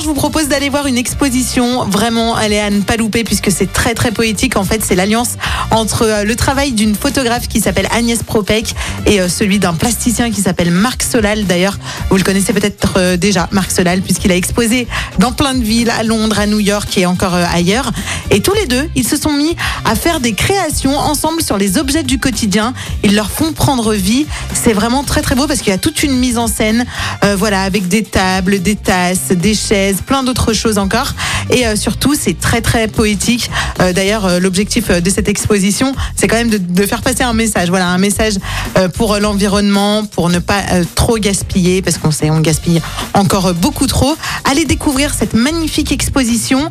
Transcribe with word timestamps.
je 0.00 0.06
vous 0.06 0.14
propose 0.14 0.48
d'aller 0.48 0.68
voir 0.68 0.86
une 0.86 0.98
exposition. 0.98 1.84
Vraiment, 1.84 2.38
elle 2.38 2.52
à 2.54 2.70
ne 2.70 2.80
pas 2.80 2.96
louper 2.96 3.24
puisque 3.24 3.50
c'est 3.50 3.72
très 3.72 3.94
très 3.94 4.12
poétique. 4.12 4.56
En 4.56 4.64
fait, 4.64 4.82
c'est 4.84 4.94
l'alliance 4.94 5.30
entre 5.70 6.02
euh, 6.02 6.24
le 6.24 6.36
travail 6.36 6.72
d'une 6.72 6.94
photographe 6.94 7.48
qui 7.48 7.60
s'appelle 7.60 7.88
Agnès 7.90 8.22
Propek 8.22 8.74
et 9.06 9.20
euh, 9.20 9.28
celui 9.28 9.58
d'un 9.58 9.74
plasticien 9.74 10.30
qui 10.30 10.40
s'appelle 10.40 10.70
Marc 10.70 11.02
Solal. 11.02 11.46
D'ailleurs, 11.46 11.78
vous 12.10 12.16
le 12.16 12.22
connaissez 12.22 12.52
peut-être 12.52 12.94
euh, 12.96 13.16
déjà, 13.16 13.48
Marc 13.50 13.70
Solal, 13.70 14.02
puisqu'il 14.02 14.30
a 14.30 14.36
exposé 14.36 14.86
dans 15.18 15.32
plein 15.32 15.54
de 15.54 15.62
villes, 15.62 15.90
à 15.90 16.02
Londres, 16.02 16.38
à 16.38 16.46
New 16.46 16.60
York 16.60 16.96
et 16.96 17.06
encore 17.06 17.34
ailleurs. 17.34 17.90
Et 18.30 18.40
tous 18.40 18.54
les 18.54 18.66
deux, 18.66 18.88
ils 18.94 19.06
se 19.06 19.16
sont 19.16 19.32
mis 19.32 19.56
à 19.84 19.94
faire 19.94 20.20
des 20.20 20.32
créations 20.32 20.96
ensemble 20.96 21.42
sur 21.42 21.58
les 21.58 21.78
objets 21.78 22.02
du 22.02 22.18
quotidien. 22.18 22.74
Ils 23.02 23.14
leur 23.14 23.30
font 23.30 23.52
prendre 23.52 23.94
vie. 23.94 24.26
C'est 24.52 24.72
vraiment 24.72 25.02
très 25.02 25.22
très 25.22 25.34
beau 25.34 25.46
parce 25.46 25.60
qu'il 25.60 25.70
y 25.70 25.74
a 25.74 25.78
toute 25.78 26.02
une 26.02 26.16
mise 26.16 26.38
en 26.38 26.46
scène, 26.46 26.84
voilà, 27.36 27.62
avec 27.62 27.88
des 27.88 28.02
tables, 28.02 28.60
des 28.60 28.76
tasses, 28.76 29.28
des 29.30 29.54
chaises, 29.54 29.87
plein 29.94 30.22
d'autres 30.22 30.52
choses 30.52 30.78
encore. 30.78 31.14
Et 31.50 31.66
euh, 31.66 31.76
surtout, 31.76 32.14
c'est 32.14 32.38
très 32.38 32.60
très 32.60 32.88
poétique. 32.88 33.50
Euh, 33.80 33.92
D'ailleurs, 33.92 34.26
euh, 34.26 34.38
l'objectif 34.38 34.90
de 34.90 35.10
cette 35.10 35.28
exposition, 35.28 35.94
c'est 36.16 36.28
quand 36.28 36.36
même 36.36 36.50
de, 36.50 36.58
de 36.58 36.86
faire 36.86 37.02
passer 37.02 37.22
un 37.22 37.32
message. 37.32 37.68
Voilà, 37.68 37.88
un 37.88 37.98
message 37.98 38.34
pour 38.94 39.16
l'environnement, 39.18 40.04
pour 40.04 40.28
ne 40.28 40.38
pas 40.38 40.62
trop 40.94 41.18
gaspiller, 41.18 41.82
parce 41.82 41.98
qu'on 41.98 42.10
sait 42.10 42.30
on 42.30 42.40
gaspille 42.40 42.80
encore 43.14 43.54
beaucoup 43.54 43.86
trop. 43.86 44.16
Allez 44.44 44.64
découvrir 44.64 45.14
cette 45.14 45.34
magnifique 45.34 45.90
exposition 45.92 46.70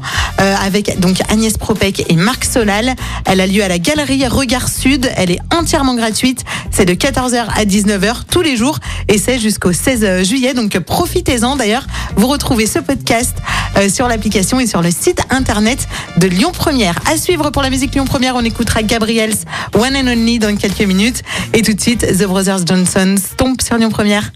avec 0.77 0.99
donc 0.99 1.21
Agnès 1.27 1.57
Propek 1.57 2.05
et 2.07 2.15
Marc 2.15 2.45
Solal. 2.45 2.93
Elle 3.25 3.41
a 3.41 3.47
lieu 3.47 3.63
à 3.63 3.67
la 3.67 3.79
Galerie 3.79 4.27
Regard 4.27 4.69
Sud. 4.69 5.09
Elle 5.15 5.31
est 5.31 5.39
entièrement 5.51 5.95
gratuite. 5.95 6.43
C'est 6.69 6.85
de 6.85 6.93
14h 6.93 7.47
à 7.55 7.65
19h 7.65 8.25
tous 8.29 8.43
les 8.43 8.55
jours 8.55 8.77
et 9.07 9.17
c'est 9.17 9.39
jusqu'au 9.39 9.73
16 9.73 10.23
juillet. 10.23 10.53
Donc 10.53 10.77
profitez-en. 10.77 11.55
D'ailleurs, 11.55 11.87
vous 12.15 12.27
retrouvez 12.27 12.67
ce 12.67 12.77
podcast 12.77 13.35
euh, 13.77 13.89
sur 13.89 14.07
l'application 14.07 14.59
et 14.59 14.67
sur 14.67 14.83
le 14.83 14.91
site 14.91 15.21
internet 15.31 15.87
de 16.17 16.27
Lyon 16.27 16.51
Première. 16.51 16.99
À 17.11 17.17
suivre 17.17 17.49
pour 17.49 17.63
la 17.63 17.71
musique 17.71 17.95
Lyon 17.95 18.05
Première, 18.05 18.35
on 18.35 18.43
écoutera 18.43 18.83
Gabriel's 18.83 19.45
One 19.73 19.95
and 19.95 20.07
Only 20.07 20.37
dans 20.37 20.55
quelques 20.55 20.81
minutes. 20.81 21.23
Et 21.53 21.63
tout 21.63 21.73
de 21.73 21.81
suite, 21.81 22.05
The 22.05 22.25
Brothers 22.25 22.67
Johnson 22.67 23.15
tombe 23.35 23.59
sur 23.61 23.77
Lyon 23.77 23.89
Première. 23.89 24.31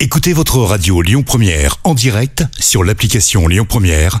Écoutez 0.00 0.34
votre 0.34 0.58
radio 0.58 1.00
Lyon 1.00 1.22
Première 1.22 1.78
en 1.84 1.94
direct 1.94 2.44
sur 2.60 2.84
l'application 2.84 3.48
Lyon 3.48 3.66
Première, 3.66 4.20